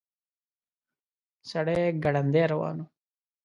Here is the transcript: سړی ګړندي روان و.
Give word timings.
سړی 1.49 1.81
ګړندي 2.03 2.43
روان 2.53 2.77
و. 2.81 2.85